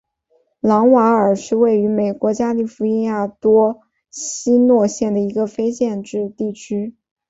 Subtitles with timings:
[0.61, 6.95] 朗瓦尔是位于美国加利福尼亚州门多西诺县的一个非建制地区。